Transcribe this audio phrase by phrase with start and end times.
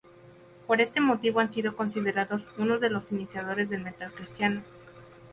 [0.65, 4.63] Por este motivo han sido considerados uno de los iniciadores del metal cristiano.